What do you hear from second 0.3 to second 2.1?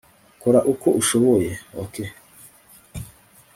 kora uko ushoboye, ok